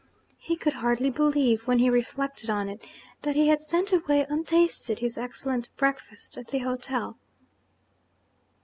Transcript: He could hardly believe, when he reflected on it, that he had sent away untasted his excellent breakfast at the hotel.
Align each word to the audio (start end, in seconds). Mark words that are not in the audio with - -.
He 0.39 0.55
could 0.55 0.73
hardly 0.73 1.11
believe, 1.11 1.67
when 1.67 1.77
he 1.77 1.87
reflected 1.87 2.49
on 2.49 2.67
it, 2.69 2.83
that 3.21 3.35
he 3.35 3.49
had 3.49 3.61
sent 3.61 3.93
away 3.93 4.25
untasted 4.27 4.97
his 4.97 5.15
excellent 5.15 5.69
breakfast 5.77 6.39
at 6.39 6.47
the 6.47 6.57
hotel. 6.57 7.19